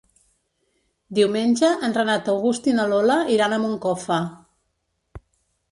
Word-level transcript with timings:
Diumenge 1.17 1.69
en 1.89 1.93
Renat 1.99 2.33
August 2.33 2.71
i 2.73 2.75
na 2.79 2.87
Lola 2.95 3.19
iran 3.37 3.55
a 3.55 3.61
Moncofa. 3.67 4.23